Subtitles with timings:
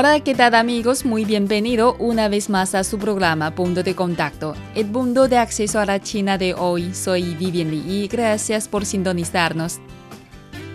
[0.00, 1.04] Hola, ¿qué tal amigos?
[1.04, 5.80] Muy bienvenido una vez más a su programa Punto de Contacto, el punto de acceso
[5.80, 6.94] a la China de hoy.
[6.94, 9.80] Soy Vivian Li y gracias por sintonizarnos.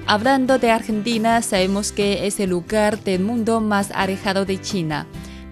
[0.08, 5.08] Hablando de Argentina, sabemos que es el lugar del mundo más alejado de China,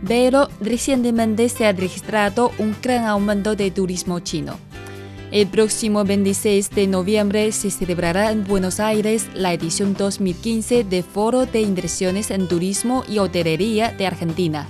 [0.06, 4.60] pero recientemente se ha registrado un gran aumento de turismo chino.
[5.32, 11.46] El próximo 26 de noviembre se celebrará en Buenos Aires la edición 2015 de Foro
[11.46, 14.68] de Inversiones en Turismo y Hotelería de Argentina,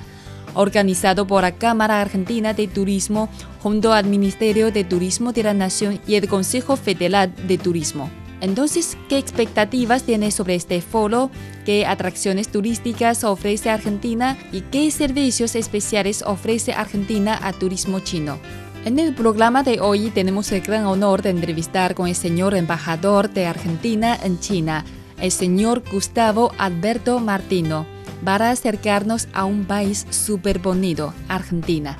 [0.53, 3.27] organizado por la Cámara Argentina de Turismo
[3.63, 8.11] junto al Ministerio de Turismo de la Nación y el Consejo Federal de Turismo.
[8.39, 11.31] Entonces, ¿qué expectativas tiene sobre este foro?
[11.65, 14.37] ¿Qué atracciones turísticas ofrece Argentina?
[14.51, 18.37] ¿Y qué servicios especiales ofrece Argentina a turismo chino?
[18.83, 23.29] En el programa de hoy tenemos el gran honor de entrevistar con el señor embajador
[23.29, 24.85] de Argentina en China,
[25.19, 27.85] el señor Gustavo Alberto Martino,
[28.25, 31.95] para acercarnos a un país súper bonito, Argentina.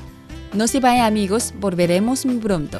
[0.54, 2.80] No se vayan amigos, volveremos muy pronto.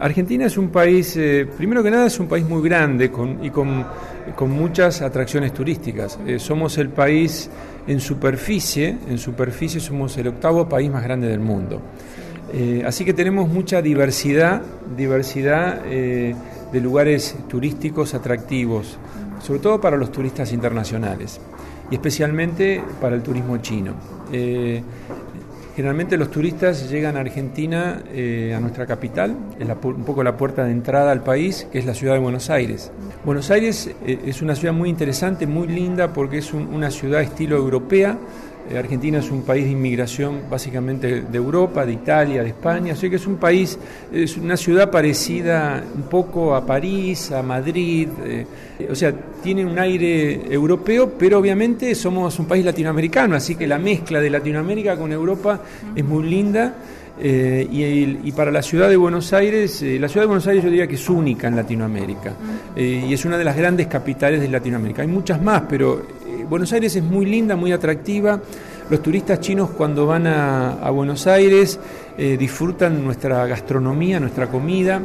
[0.00, 3.10] Argentina es un país, eh, primero que nada, es un país muy grande
[3.42, 3.86] y con,
[4.34, 6.18] con, muchas atracciones turísticas.
[6.26, 7.50] Eh, somos el país
[7.86, 11.82] en superficie, en superficie somos el octavo país más grande del mundo.
[12.50, 14.62] Eh, así que tenemos mucha diversidad,
[14.96, 18.96] diversidad de lugares turísticos atractivos,
[19.42, 21.38] sobre todo para los turistas internacionales
[21.90, 23.94] y especialmente para el turismo chino.
[25.76, 29.36] Generalmente los turistas llegan a Argentina, eh, a nuestra capital,
[29.84, 32.90] un poco la puerta de entrada al país, que es la ciudad de Buenos Aires.
[33.24, 37.56] Buenos Aires eh, es una ciudad muy interesante, muy linda, porque es una ciudad estilo
[37.56, 38.18] europea,
[38.78, 43.16] Argentina es un país de inmigración básicamente de Europa, de Italia, de España, así que
[43.16, 43.78] es un país,
[44.12, 48.46] es una ciudad parecida un poco a París, a Madrid, eh,
[48.88, 53.78] o sea, tiene un aire europeo, pero obviamente somos un país latinoamericano, así que la
[53.78, 55.60] mezcla de Latinoamérica con Europa
[55.94, 56.74] es muy linda.
[57.22, 60.86] Eh, y, para la ciudad de Buenos Aires, la ciudad de Buenos Aires yo diría
[60.86, 62.32] que es única en Latinoamérica
[62.74, 65.02] y es una de las grandes capitales de Latinoamérica.
[65.02, 66.02] Hay muchas más, pero
[66.50, 68.40] Buenos Aires es muy linda, muy atractiva.
[68.90, 71.78] Los turistas chinos cuando van a, Buenos Aires
[72.18, 75.00] eh, disfrutan nuestra gastronomía, nuestra comida.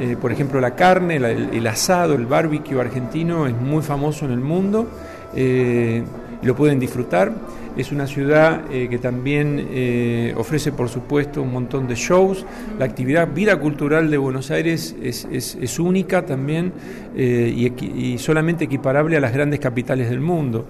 [0.00, 4.40] Eh, por ejemplo, la carne, el, asado, el barbecue argentino es muy famoso en el
[4.40, 4.88] mundo.
[5.36, 6.02] Eh,
[6.42, 7.32] lo pueden disfrutar.
[7.76, 12.44] Es una ciudad que también ofrece, por supuesto, un montón de shows.
[12.78, 16.72] La actividad, vida cultural de Buenos Aires es, única también
[17.16, 20.66] y solamente equiparable a las grandes capitales del mundo.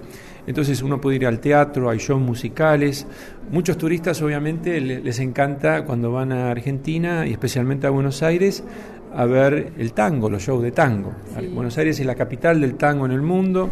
[0.49, 3.05] Entonces uno puede ir al teatro, hay shows musicales.
[3.51, 8.63] Muchos turistas obviamente les encanta cuando van a Argentina y especialmente a Buenos Aires
[9.13, 11.13] a ver el tango, los shows de tango.
[11.53, 13.69] Buenos Aires es la capital del tango en el mundo,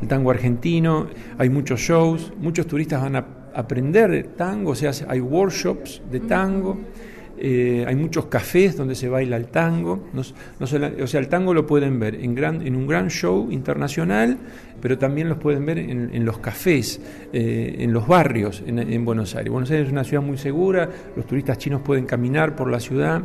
[0.00, 5.20] el tango argentino, hay muchos shows, muchos turistas van a aprender tango, o sea, hay
[5.20, 6.78] workshops de tango.
[7.36, 10.08] Eh, hay muchos cafés donde se baila el tango.
[10.60, 14.38] o sea, el tango lo pueden ver en, gran, en un gran show internacional,
[14.80, 17.00] pero también los pueden ver en, los cafés,
[17.32, 19.50] eh, en los barrios en, Buenos Aires.
[19.52, 23.22] Buenos Aires es una ciudad muy segura, los turistas chinos pueden caminar por la ciudad.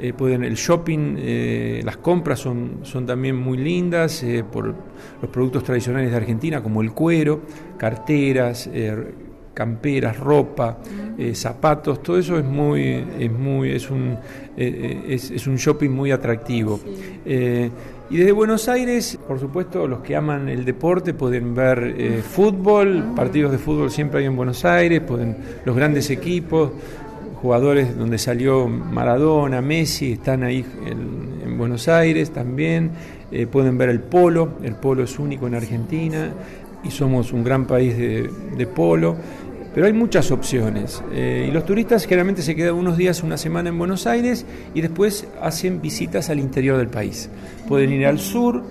[0.00, 6.16] Eh, pueden el shopping, las compras son también muy lindas por los productos tradicionales de
[6.16, 7.42] Argentina como el cuero,
[7.78, 8.68] carteras,
[9.54, 10.78] camperas, ropa,
[11.16, 14.18] eh, zapatos, todo eso es muy, es muy, es un,
[14.56, 16.80] eh, eh, es, un shopping muy atractivo.
[17.24, 23.52] y desde Buenos Aires, por supuesto, los que aman el deporte pueden ver fútbol, partidos
[23.52, 26.72] de fútbol siempre hay en Buenos Aires, pueden los grandes equipos,
[27.40, 32.90] jugadores donde salió Maradona, Messi, están ahí en, en Buenos Aires también.
[33.50, 36.32] pueden ver el polo, el polo es único en Argentina
[36.84, 39.16] y somos un gran país de, polo
[39.74, 41.02] pero hay muchas opciones.
[41.12, 44.80] Eh, y los turistas generalmente se quedan unos días, una semana en Buenos Aires y
[44.80, 47.28] después hacen visitas al interior del país.
[47.66, 48.62] Pueden ir al sur,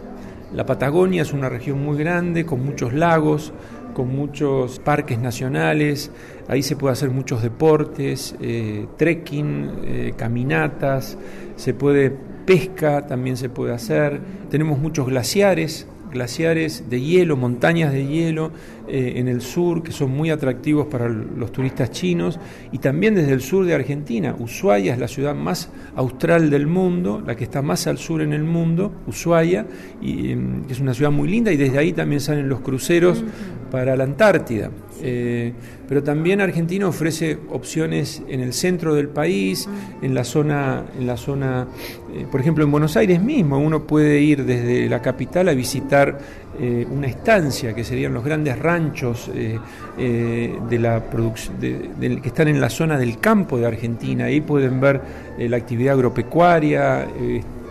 [0.54, 3.52] la Patagonia es una región muy grande, con muchos lagos,
[3.94, 6.12] con muchos parques nacionales,
[6.48, 11.18] ahí se puede hacer muchos deportes, eh, trekking, eh, caminatas,
[11.56, 12.12] se puede
[12.46, 14.20] pesca, también se puede hacer,
[14.50, 18.52] tenemos muchos glaciares, glaciares de hielo, montañas de hielo
[18.88, 22.40] eh, en el sur que son muy atractivos para los turistas chinos
[22.72, 24.36] y también desde el sur de Argentina.
[24.38, 28.34] Ushuaia es la ciudad más austral del mundo, la que está más al sur en
[28.34, 29.66] el mundo, Ushuaia,
[30.02, 33.24] y, em, que es una ciudad muy linda y desde ahí también salen los cruceros
[33.72, 34.70] para la Antártida.
[35.02, 35.54] Eh,
[35.88, 39.68] pero también Argentina ofrece opciones en el centro del país,
[40.02, 41.68] en la zona, en la zona
[42.14, 46.20] eh, por ejemplo en Buenos Aires mismo, uno puede ir desde la capital a visitar
[46.60, 52.98] eh, una estancia que serían los grandes ranchos de la que están en la zona
[52.98, 54.26] del campo de Argentina.
[54.26, 55.02] Ahí pueden ver
[55.38, 57.08] la actividad agropecuaria,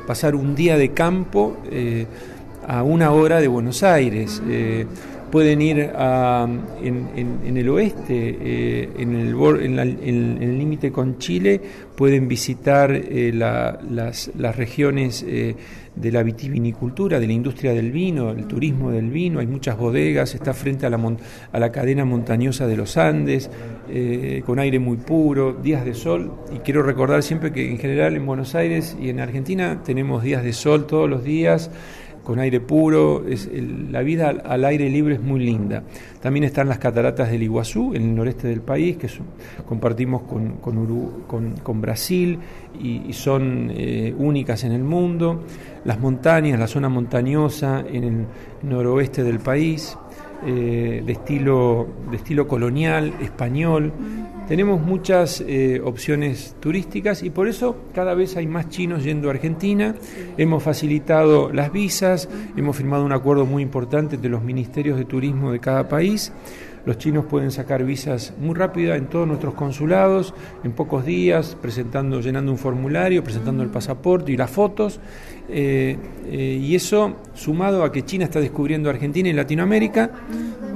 [0.06, 1.56] pasar un día de campo
[2.66, 4.42] a una hora de Buenos Aires
[5.32, 6.46] pueden ir a,
[6.82, 11.58] en, el oeste, eh, en el límite con Chile,
[11.96, 15.56] pueden visitar eh, las, regiones eh,
[15.96, 20.34] de la vitivinicultura, de la industria del vino, el turismo del vino, hay muchas bodegas,
[20.34, 21.00] está frente a la,
[21.50, 23.48] a la cadena montañosa de los Andes,
[24.44, 28.26] con aire muy puro, días de sol, y quiero recordar siempre que en general en
[28.26, 31.70] Buenos Aires y en Argentina tenemos días de sol todos los días,
[32.22, 33.48] con aire puro, es
[33.90, 35.82] la vida al, aire libre es muy linda.
[36.20, 39.08] También están las cataratas del Iguazú, en el noreste del país, que
[39.66, 42.38] compartimos con, con, Brasil
[42.80, 45.42] y, son eh, únicas en el mundo.
[45.84, 48.26] Las montañas, la zona montañosa en el
[48.62, 49.96] noroeste del país,
[50.44, 53.92] eh, de, estilo, de estilo colonial, español.
[54.48, 59.32] Tenemos muchas eh, opciones turísticas y por eso cada vez hay más chinos yendo a
[59.32, 59.94] Argentina.
[60.36, 65.52] Hemos facilitado las visas, hemos firmado un acuerdo muy importante entre los ministerios de turismo
[65.52, 66.32] de cada país.
[66.84, 70.34] Los chinos pueden sacar visas muy rápida en todos nuestros consulados,
[70.64, 74.98] en pocos días, presentando, llenando un formulario, presentando el pasaporte y las fotos.
[75.48, 75.96] Eh,
[76.26, 80.10] eh, y eso, sumado a que China está descubriendo Argentina y Latinoamérica,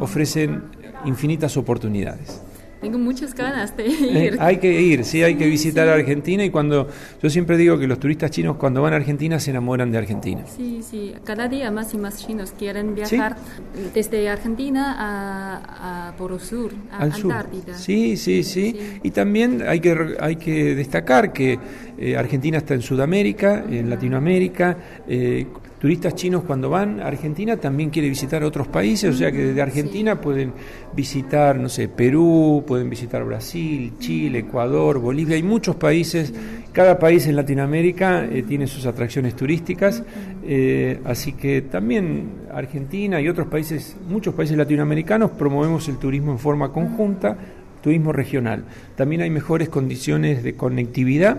[0.00, 0.62] ofrecen
[1.04, 2.45] infinitas oportunidades.
[2.80, 6.88] Tengo muchas ganas de eh, hay que ir, sí, hay que visitar Argentina y cuando
[7.22, 10.42] yo siempre digo que los turistas chinos cuando van a Argentina se enamoran de Argentina.
[10.46, 13.36] Sí, sí, cada día más y más chinos quieren viajar
[13.94, 17.74] desde Argentina a, por el sur, a Al Antártida.
[17.74, 21.58] Sí, sí, sí, Y también hay que hay que destacar que
[21.98, 24.76] eh, Argentina está en Sudamérica, en Latinoamérica.
[25.08, 25.46] Eh,
[25.78, 29.62] turistas chinos cuando van a Argentina también quieren visitar otros países, o sea que desde
[29.62, 30.52] Argentina pueden
[30.94, 36.32] visitar, no sé, Perú, pueden visitar Brasil, Chile, Ecuador, Bolivia, hay muchos países,
[36.72, 40.02] cada país en Latinoamérica eh, tiene sus atracciones turísticas,
[40.44, 46.38] eh, así que también Argentina y otros países, muchos países latinoamericanos promovemos el turismo en
[46.38, 47.36] forma conjunta,
[47.86, 48.64] turismo regional.
[48.96, 51.38] También hay mejores condiciones de conectividad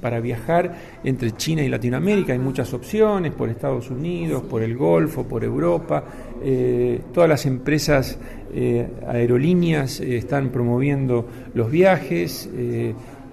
[0.00, 0.74] para viajar
[1.04, 2.32] entre China y Latinoamérica.
[2.32, 6.02] Hay muchas opciones por Estados Unidos, por el Golfo, por Europa.
[6.42, 8.18] Eh, todas las empresas
[8.52, 12.50] eh, aerolíneas eh, están promoviendo los viajes.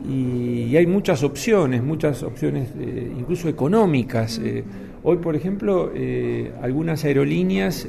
[0.07, 2.69] Y, hay muchas opciones, muchas opciones
[3.17, 4.39] incluso económicas.
[5.03, 5.91] hoy, por ejemplo,
[6.61, 7.87] algunas aerolíneas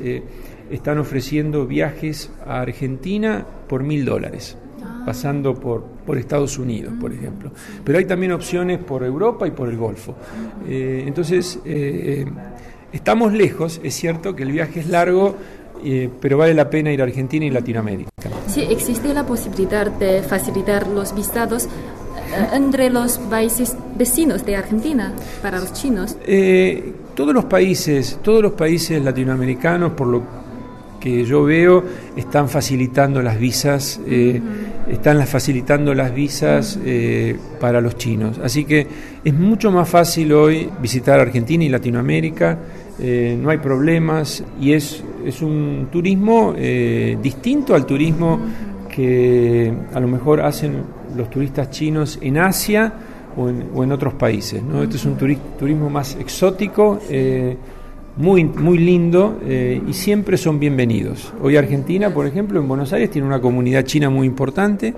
[0.70, 4.58] están ofreciendo viajes a Argentina por mil dólares
[5.04, 7.50] pasando por, por Estados Unidos, por ejemplo.
[7.84, 10.14] Pero hay también opciones por Europa y por el Golfo.
[10.66, 12.24] Eh, entonces, eh,
[12.92, 15.36] estamos lejos, es cierto que el viaje es largo,
[15.84, 18.10] eh, pero vale la pena ir a Argentina y Latinoamérica.
[18.46, 21.68] Sí, existe la posibilidad de facilitar los visados
[22.52, 25.12] entre los países vecinos de Argentina
[25.42, 26.16] para los chinos.
[27.14, 30.41] todos los países, todos los países latinoamericanos, por lo
[31.02, 31.82] que yo veo
[32.16, 34.40] están facilitando las visas, eh,
[34.88, 38.38] están facilitando las visas eh, para los chinos.
[38.38, 38.86] Así que
[39.24, 42.56] es mucho más fácil hoy visitar Argentina y Latinoamérica,
[43.00, 48.38] eh, no hay problemas y es, es un turismo distinto al turismo
[48.88, 50.84] que a lo mejor hacen
[51.16, 52.92] los turistas chinos en Asia
[53.36, 54.62] o en, otros países.
[54.62, 54.84] ¿no?
[54.84, 57.00] Este es un turismo más exótico
[58.16, 61.32] muy, muy lindo eh, y siempre son bienvenidos.
[61.42, 64.94] Hoy Argentina, por ejemplo, en Buenos Aires tiene una comunidad china muy importante,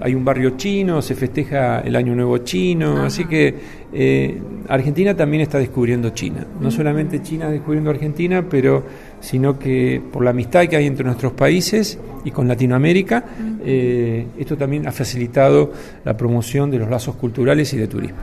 [0.00, 3.54] hay un barrio chino, se festeja el Año Nuevo chino, así que
[3.92, 6.46] eh, Argentina también está descubriendo China.
[6.60, 8.82] No solamente China descubriendo Argentina, pero
[9.20, 13.24] sino que por la amistad que hay entre nuestros países y con Latinoamérica,
[13.64, 15.72] eh, esto también ha facilitado
[16.04, 18.18] la promoción de los lazos culturales y de turismo.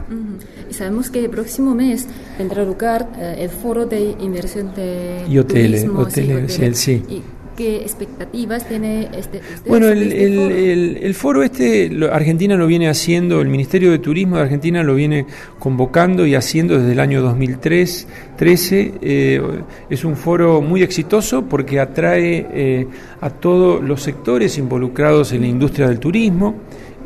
[0.69, 5.37] Y sabemos que el próximo mes tendrá lugar eh, el foro de inversión de y
[5.37, 7.03] hoteles, hoteles, sí.
[7.61, 9.39] ¿Qué expectativas tiene este?
[9.67, 10.11] Bueno, el,
[10.99, 11.43] el, foro?
[11.43, 15.27] este, Argentina lo viene haciendo, el Ministerio de Turismo de Argentina lo viene
[15.59, 18.93] convocando y haciendo desde el año 2003, 13.
[19.03, 19.41] Eh,
[19.91, 22.87] es un foro muy exitoso porque atrae eh,
[23.21, 26.55] a todos los sectores involucrados en la industria del turismo.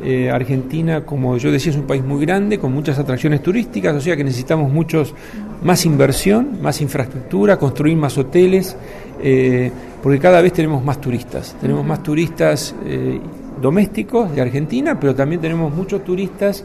[0.02, 4.00] Eh, Argentina, como yo decía, es un país muy grande, con muchas atracciones turísticas, o
[4.00, 5.14] sea que necesitamos muchos
[5.62, 8.76] más inversión, más infraestructura, construir más hoteles
[10.02, 11.56] porque cada vez tenemos más turistas.
[11.60, 13.20] Tenemos más turistas eh,
[13.60, 16.64] domésticos de Argentina, pero también tenemos muchos turistas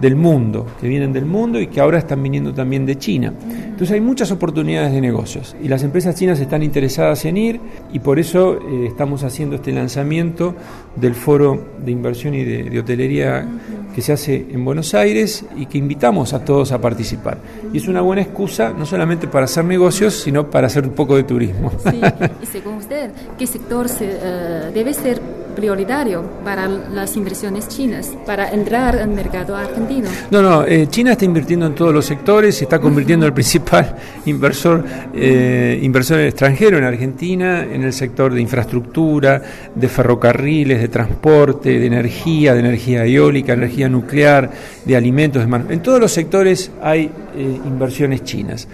[0.00, 3.32] del mundo, que vienen del mundo y que ahora están viniendo también de China.
[3.50, 7.60] Entonces hay muchas oportunidades de negocios y las empresas chinas están interesadas en ir
[7.92, 10.54] y por eso eh, estamos haciendo este lanzamiento
[10.96, 13.46] del foro de inversión y de, hotelería
[13.94, 17.38] que se hace en Buenos Aires y que invitamos a todos a participar.
[17.72, 21.16] Y es una buena excusa no solamente para hacer negocios, sino para hacer un poco
[21.16, 21.70] de turismo.
[21.90, 22.00] Sí,
[22.42, 25.20] y según usted, ¿qué sector se, eh, debe ser
[25.52, 30.08] prioritario para las inversiones chinas, para entrar al mercado argentino?
[30.30, 33.34] No, no, eh, China está invirtiendo en todos los sectores, se está convirtiendo en el
[33.34, 39.42] principal inversor, eh, inversor extranjero en Argentina, en el sector de infraestructura,
[39.74, 44.50] de ferrocarriles, de transporte, de energía, de energía eólica, energía nuclear,
[44.84, 48.68] de alimentos, de en todos los sectores hay eh, inversiones chinas.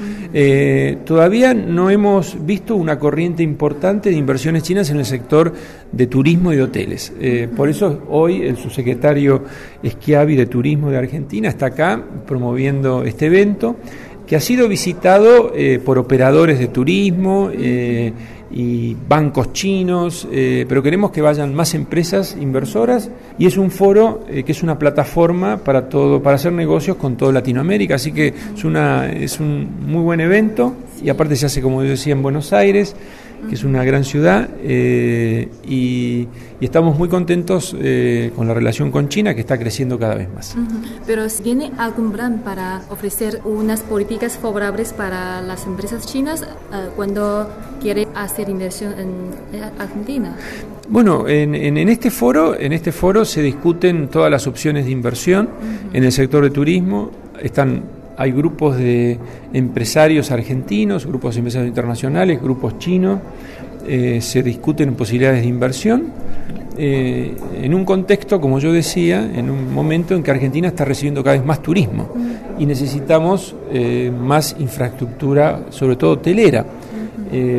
[1.04, 5.52] todavía no hemos visto una corriente importante de inversiones chinas en el sector
[5.92, 9.42] de turismo y de Eh, por eso hoy el subsecretario
[9.84, 13.76] Schiavi de Turismo de Argentina está acá promoviendo este evento
[14.26, 18.12] que ha sido visitado eh, por operadores de turismo eh,
[18.50, 24.50] y bancos chinos, pero queremos que vayan más empresas inversoras y es un foro que
[24.50, 29.12] es una plataforma para todo, para hacer negocios con toda Latinoamérica, así que es una
[29.12, 30.72] es un muy buen evento
[31.02, 32.96] y aparte se hace como yo decía en Buenos Aires
[33.48, 36.26] que es una gran ciudad, eh, y,
[36.60, 40.56] estamos muy contentos eh, con la relación con China, que está creciendo cada vez más.
[41.06, 47.48] Pero ¿tiene algún plan para ofrecer unas políticas favorables para las empresas chinas eh, cuando
[47.80, 50.36] quiere hacer inversión en Argentina?
[50.88, 55.48] Bueno, en, este foro, en este foro se discuten todas las opciones de inversión
[55.92, 57.10] en el sector de turismo.
[57.40, 57.84] Están
[58.18, 59.16] hay grupos de
[59.52, 63.20] empresarios argentinos, grupos de empresarios internacionales, grupos chinos,
[63.86, 66.06] eh, se discuten posibilidades de inversión
[66.76, 71.22] eh, en un contexto, como yo decía, en un momento en que Argentina está recibiendo
[71.22, 72.08] cada vez más turismo
[72.58, 76.66] y necesitamos eh, más infraestructura, sobre todo hotelera,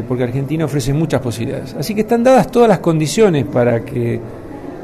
[0.08, 1.76] porque Argentina ofrece muchas posibilidades.
[1.78, 4.20] Así que están dadas todas las condiciones para que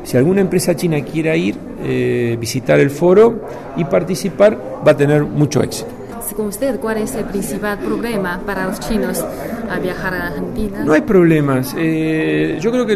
[0.06, 3.42] si alguna empresa china quiera ir, eh, visitar el foro
[3.76, 4.58] y participar,
[4.88, 5.90] va a tener mucho éxito.
[6.28, 9.24] Según usted, ¿cuál es el principal problema para los chinos
[9.70, 10.84] a viajar a Argentina?
[10.84, 11.76] No hay problemas.
[11.78, 12.96] Eh, yo creo que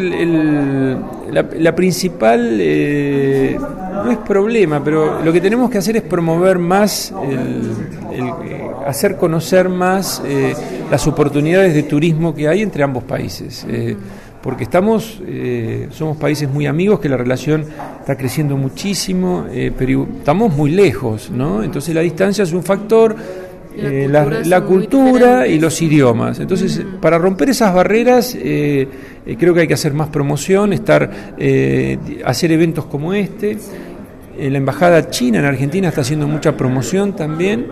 [1.31, 7.13] la, principal eh, no es problema, pero lo que tenemos que hacer es promover más,
[8.85, 10.21] hacer conocer más
[10.89, 13.65] las oportunidades de turismo que hay entre ambos países
[14.41, 17.65] porque estamos, eh, somos países muy amigos, que la relación
[17.99, 21.61] está creciendo muchísimo, eh, pero estamos muy lejos, ¿no?
[21.63, 23.15] Entonces la distancia es un factor,
[23.75, 26.39] la eh, cultura, y los idiomas.
[26.39, 31.09] Entonces, para romper esas barreras, creo que hay que hacer más promoción, estar,
[32.25, 33.57] hacer eventos como este.
[34.47, 37.67] La Embajada China en Argentina está haciendo mucha promoción también.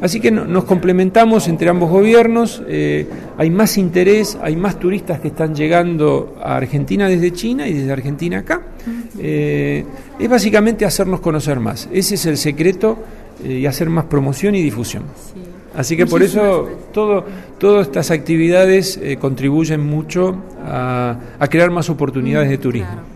[0.00, 3.06] Así que nos complementamos entre ambos gobiernos, eh,
[3.36, 7.92] hay más interés, hay más turistas que están llegando a Argentina desde China y desde
[7.92, 8.62] Argentina acá.
[9.18, 9.84] Eh,
[10.18, 11.88] es básicamente hacernos conocer más.
[11.92, 12.98] Ese es el secreto
[13.42, 15.04] eh, y hacer más promoción y difusión.
[15.74, 17.24] Así que por eso todo,
[17.58, 23.13] todas estas actividades contribuyen mucho a, a, crear más oportunidades de turismo.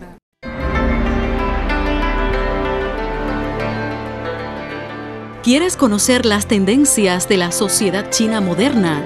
[5.49, 9.03] ¿Quieres conocer las tendencias de la sociedad china moderna?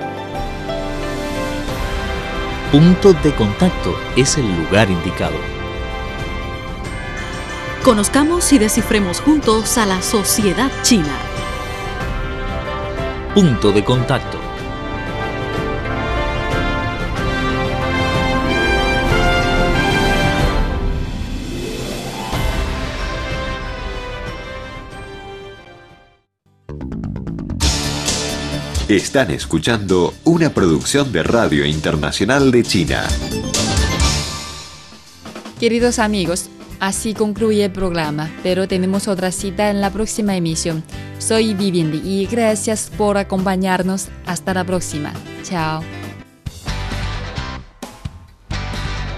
[2.70, 5.38] Punto de contacto es el lugar indicado.
[7.82, 11.18] Conozcamos y descifremos juntos a la sociedad china.
[13.34, 14.43] Punto de contacto.
[28.94, 33.08] Están escuchando una producción de Radio Internacional de China.
[35.60, 40.84] Queridos amigos, así concluye el programa, pero tenemos otra cita en la próxima emisión.
[41.18, 44.10] Soy Vivian Li y gracias por acompañarnos.
[44.28, 45.12] Hasta la próxima.
[45.42, 45.82] Chao.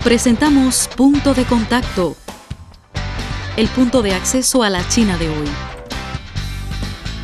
[0.05, 2.15] Presentamos Punto de Contacto,
[3.57, 5.74] el punto de acceso a la China de hoy.